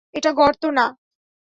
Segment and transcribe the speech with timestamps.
[0.13, 0.85] এটা গর্ত না?